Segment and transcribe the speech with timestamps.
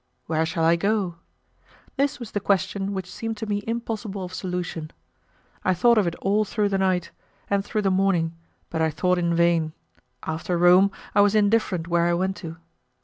[0.25, 1.17] "Where shall I go?"
[1.95, 4.89] This was the question which seemed to me impossible of solution.
[5.63, 7.11] I thought of it all through the night,
[7.51, 8.33] and through the morning,
[8.71, 9.73] but I thought in vain;
[10.23, 12.57] after Rome, I was indifferent where I went to!